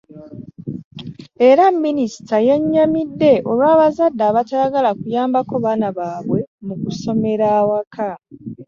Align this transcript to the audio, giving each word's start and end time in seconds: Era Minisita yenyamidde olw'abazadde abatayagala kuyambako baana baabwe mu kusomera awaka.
Era 1.49 1.65
Minisita 1.83 2.35
yenyamidde 2.47 3.31
olw'abazadde 3.49 4.23
abatayagala 4.29 4.89
kuyambako 4.99 5.53
baana 5.63 5.87
baabwe 5.97 6.39
mu 6.65 6.73
kusomera 6.83 7.47
awaka. 7.59 8.09